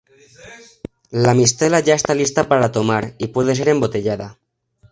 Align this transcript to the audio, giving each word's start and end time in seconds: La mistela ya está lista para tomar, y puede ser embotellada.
La 1.11 1.35
mistela 1.35 1.79
ya 1.79 1.93
está 1.93 2.15
lista 2.15 2.47
para 2.49 2.71
tomar, 2.71 3.13
y 3.19 3.27
puede 3.27 3.53
ser 3.55 3.69
embotellada. 3.69 4.39